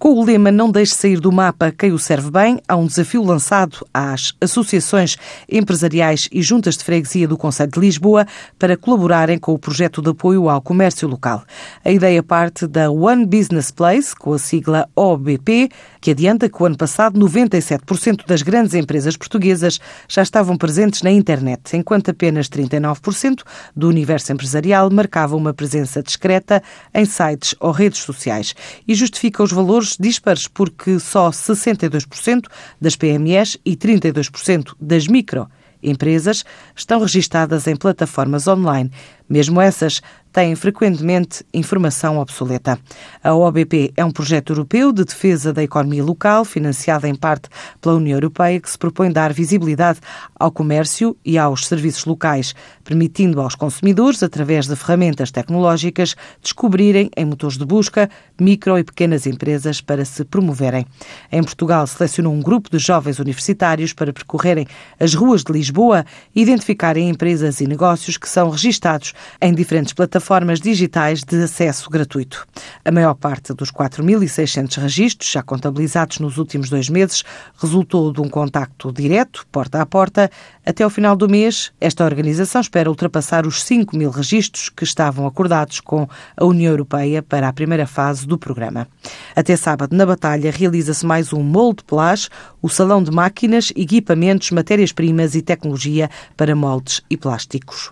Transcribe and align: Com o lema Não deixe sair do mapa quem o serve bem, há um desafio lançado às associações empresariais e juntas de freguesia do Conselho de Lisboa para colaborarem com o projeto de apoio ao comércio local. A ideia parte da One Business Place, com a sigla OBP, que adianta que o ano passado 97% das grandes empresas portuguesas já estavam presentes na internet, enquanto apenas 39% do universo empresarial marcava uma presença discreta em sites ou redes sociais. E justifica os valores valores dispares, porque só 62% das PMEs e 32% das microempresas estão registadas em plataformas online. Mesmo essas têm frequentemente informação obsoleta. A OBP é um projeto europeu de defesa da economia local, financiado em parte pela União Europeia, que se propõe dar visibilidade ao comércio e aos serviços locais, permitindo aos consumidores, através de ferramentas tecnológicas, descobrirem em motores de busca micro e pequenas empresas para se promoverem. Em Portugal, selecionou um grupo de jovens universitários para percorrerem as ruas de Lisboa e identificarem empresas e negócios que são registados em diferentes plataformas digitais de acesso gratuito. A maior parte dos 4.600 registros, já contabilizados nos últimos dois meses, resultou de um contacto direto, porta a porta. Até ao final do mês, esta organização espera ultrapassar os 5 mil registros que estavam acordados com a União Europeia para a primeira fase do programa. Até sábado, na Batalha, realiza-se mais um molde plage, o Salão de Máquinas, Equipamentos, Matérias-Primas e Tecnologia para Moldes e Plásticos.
Com 0.00 0.14
o 0.14 0.24
lema 0.24 0.50
Não 0.50 0.70
deixe 0.70 0.94
sair 0.94 1.20
do 1.20 1.30
mapa 1.30 1.70
quem 1.70 1.92
o 1.92 1.98
serve 1.98 2.30
bem, 2.30 2.58
há 2.66 2.74
um 2.74 2.86
desafio 2.86 3.22
lançado 3.22 3.86
às 3.92 4.34
associações 4.40 5.18
empresariais 5.46 6.26
e 6.32 6.40
juntas 6.40 6.78
de 6.78 6.84
freguesia 6.84 7.28
do 7.28 7.36
Conselho 7.36 7.70
de 7.70 7.78
Lisboa 7.78 8.26
para 8.58 8.78
colaborarem 8.78 9.38
com 9.38 9.52
o 9.52 9.58
projeto 9.58 10.00
de 10.00 10.08
apoio 10.08 10.48
ao 10.48 10.62
comércio 10.62 11.06
local. 11.06 11.44
A 11.84 11.90
ideia 11.90 12.22
parte 12.22 12.66
da 12.66 12.90
One 12.90 13.26
Business 13.26 13.70
Place, 13.70 14.16
com 14.16 14.32
a 14.32 14.38
sigla 14.38 14.88
OBP, 14.96 15.68
que 16.00 16.12
adianta 16.12 16.48
que 16.48 16.62
o 16.62 16.64
ano 16.64 16.78
passado 16.78 17.20
97% 17.20 18.24
das 18.26 18.40
grandes 18.40 18.72
empresas 18.72 19.18
portuguesas 19.18 19.78
já 20.08 20.22
estavam 20.22 20.56
presentes 20.56 21.02
na 21.02 21.10
internet, 21.10 21.76
enquanto 21.76 22.10
apenas 22.10 22.48
39% 22.48 23.42
do 23.76 23.86
universo 23.86 24.32
empresarial 24.32 24.90
marcava 24.90 25.36
uma 25.36 25.52
presença 25.52 26.02
discreta 26.02 26.62
em 26.94 27.04
sites 27.04 27.54
ou 27.60 27.70
redes 27.70 28.00
sociais. 28.00 28.54
E 28.88 28.94
justifica 28.94 29.42
os 29.42 29.52
valores 29.52 29.89
valores 29.90 29.96
dispares, 29.98 30.48
porque 30.48 30.98
só 30.98 31.30
62% 31.30 32.46
das 32.80 32.96
PMEs 32.96 33.56
e 33.64 33.76
32% 33.76 34.74
das 34.80 35.06
microempresas 35.06 36.44
estão 36.76 37.00
registadas 37.00 37.66
em 37.66 37.76
plataformas 37.76 38.46
online. 38.46 38.90
Mesmo 39.28 39.60
essas 39.60 40.00
têm 40.32 40.54
frequentemente 40.54 41.44
informação 41.52 42.18
obsoleta. 42.18 42.78
A 43.22 43.34
OBP 43.34 43.92
é 43.96 44.04
um 44.04 44.10
projeto 44.10 44.52
europeu 44.52 44.92
de 44.92 45.04
defesa 45.04 45.52
da 45.52 45.62
economia 45.62 46.04
local, 46.04 46.44
financiado 46.44 47.06
em 47.06 47.14
parte 47.14 47.48
pela 47.80 47.96
União 47.96 48.16
Europeia, 48.16 48.60
que 48.60 48.70
se 48.70 48.78
propõe 48.78 49.10
dar 49.10 49.32
visibilidade 49.32 50.00
ao 50.38 50.50
comércio 50.50 51.16
e 51.24 51.36
aos 51.36 51.66
serviços 51.66 52.04
locais, 52.04 52.54
permitindo 52.84 53.40
aos 53.40 53.54
consumidores, 53.54 54.22
através 54.22 54.66
de 54.66 54.76
ferramentas 54.76 55.30
tecnológicas, 55.30 56.14
descobrirem 56.42 57.10
em 57.16 57.24
motores 57.24 57.56
de 57.56 57.64
busca 57.64 58.08
micro 58.40 58.78
e 58.78 58.84
pequenas 58.84 59.26
empresas 59.26 59.80
para 59.80 60.04
se 60.04 60.24
promoverem. 60.24 60.86
Em 61.30 61.42
Portugal, 61.42 61.86
selecionou 61.86 62.32
um 62.32 62.40
grupo 62.40 62.70
de 62.70 62.78
jovens 62.78 63.18
universitários 63.18 63.92
para 63.92 64.12
percorrerem 64.12 64.66
as 64.98 65.14
ruas 65.14 65.44
de 65.44 65.52
Lisboa 65.52 66.04
e 66.34 66.42
identificarem 66.42 67.08
empresas 67.08 67.60
e 67.60 67.66
negócios 67.66 68.16
que 68.16 68.28
são 68.28 68.50
registados 68.50 69.12
em 69.40 69.52
diferentes 69.54 69.92
plataformas 70.20 70.60
digitais 70.60 71.24
de 71.24 71.42
acesso 71.42 71.88
gratuito. 71.88 72.46
A 72.84 72.92
maior 72.92 73.14
parte 73.14 73.54
dos 73.54 73.72
4.600 73.72 74.80
registros, 74.80 75.30
já 75.30 75.42
contabilizados 75.42 76.18
nos 76.18 76.36
últimos 76.36 76.68
dois 76.68 76.90
meses, 76.90 77.24
resultou 77.56 78.12
de 78.12 78.20
um 78.20 78.28
contacto 78.28 78.92
direto, 78.92 79.46
porta 79.50 79.80
a 79.80 79.86
porta. 79.86 80.30
Até 80.64 80.84
ao 80.84 80.90
final 80.90 81.16
do 81.16 81.28
mês, 81.28 81.72
esta 81.80 82.04
organização 82.04 82.60
espera 82.60 82.90
ultrapassar 82.90 83.46
os 83.46 83.62
5 83.62 83.96
mil 83.96 84.10
registros 84.10 84.68
que 84.68 84.84
estavam 84.84 85.26
acordados 85.26 85.80
com 85.80 86.06
a 86.36 86.44
União 86.44 86.70
Europeia 86.70 87.22
para 87.22 87.48
a 87.48 87.52
primeira 87.52 87.86
fase 87.86 88.26
do 88.26 88.36
programa. 88.36 88.86
Até 89.34 89.56
sábado, 89.56 89.96
na 89.96 90.04
Batalha, 90.04 90.50
realiza-se 90.50 91.06
mais 91.06 91.32
um 91.32 91.42
molde 91.42 91.82
plage, 91.82 92.28
o 92.60 92.68
Salão 92.68 93.02
de 93.02 93.10
Máquinas, 93.10 93.72
Equipamentos, 93.74 94.50
Matérias-Primas 94.50 95.34
e 95.34 95.40
Tecnologia 95.40 96.10
para 96.36 96.54
Moldes 96.54 97.00
e 97.08 97.16
Plásticos. 97.16 97.90